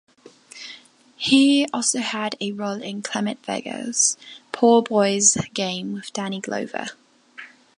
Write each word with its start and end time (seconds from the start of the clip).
He 1.15 1.67
also 1.71 1.99
had 1.99 2.35
a 2.41 2.53
role 2.53 2.81
in 2.81 3.03
Clement 3.03 3.45
Virgo's 3.45 4.17
"Poor 4.51 4.81
Boy's 4.81 5.35
Game", 5.53 5.93
with 5.93 6.11
Danny 6.11 6.41
Glover. 6.41 6.87